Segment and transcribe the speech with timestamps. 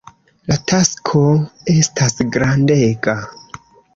[0.51, 1.19] La tasko
[1.75, 3.17] estas grandega.